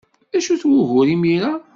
D 0.31 0.33
acu-t 0.37 0.63
wugur 0.69 1.07
imir-a? 1.15 1.51